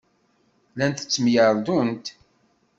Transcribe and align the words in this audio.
Llant 0.71 0.99
ttemyerdunt. 1.05 2.05